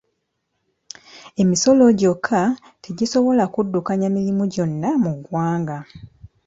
[1.41, 2.41] Emisolo gyokka
[2.83, 5.77] tegisobola kuddukanya mirimu gyonna mu ggwanga.